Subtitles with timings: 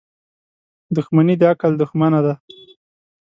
[0.95, 2.33] •دښمني د عقل دښمنه ده.